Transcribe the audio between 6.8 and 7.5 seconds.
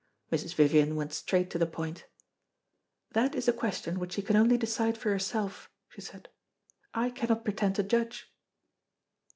"I cannot